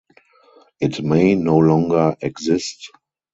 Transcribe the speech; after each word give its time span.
It 0.79 0.99
may 1.03 1.35
no 1.35 1.59
longer 1.59 2.15
exist. 2.21 2.89